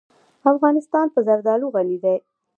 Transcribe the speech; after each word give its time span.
افغانستان 0.51 1.05
په 1.13 1.19
زردالو 1.27 1.65
غني 1.75 1.97
دی. 2.03 2.17